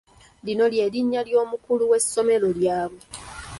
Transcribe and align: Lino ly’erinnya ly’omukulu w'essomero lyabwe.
Lino 0.45 0.65
ly’erinnya 0.73 1.21
ly’omukulu 1.27 1.83
w'essomero 1.91 2.47
lyabwe. 2.57 3.03